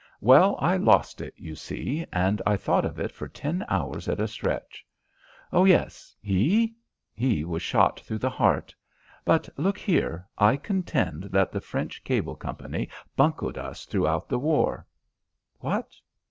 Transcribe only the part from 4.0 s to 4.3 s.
at a